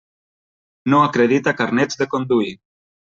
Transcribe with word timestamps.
No 0.93 1.01
acredita 1.07 1.53
carnets 1.59 1.99
de 1.99 2.09
conduir. 2.15 2.53